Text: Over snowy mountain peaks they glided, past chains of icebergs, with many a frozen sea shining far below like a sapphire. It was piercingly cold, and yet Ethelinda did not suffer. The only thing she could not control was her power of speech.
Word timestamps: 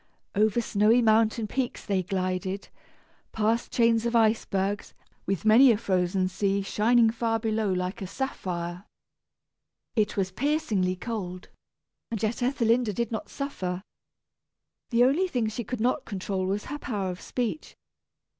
Over 0.33 0.61
snowy 0.61 0.99
mountain 1.03 1.45
peaks 1.45 1.85
they 1.85 2.01
glided, 2.01 2.69
past 3.33 3.71
chains 3.71 4.03
of 4.07 4.15
icebergs, 4.15 4.95
with 5.27 5.45
many 5.45 5.71
a 5.71 5.77
frozen 5.77 6.27
sea 6.27 6.63
shining 6.63 7.11
far 7.11 7.37
below 7.39 7.71
like 7.71 8.01
a 8.01 8.07
sapphire. 8.07 8.85
It 9.95 10.17
was 10.17 10.31
piercingly 10.31 10.95
cold, 10.95 11.49
and 12.09 12.23
yet 12.23 12.41
Ethelinda 12.41 12.93
did 12.93 13.11
not 13.11 13.29
suffer. 13.29 13.83
The 14.89 15.03
only 15.03 15.27
thing 15.27 15.49
she 15.49 15.63
could 15.63 15.79
not 15.79 16.05
control 16.05 16.47
was 16.47 16.65
her 16.65 16.79
power 16.79 17.11
of 17.11 17.21
speech. 17.21 17.75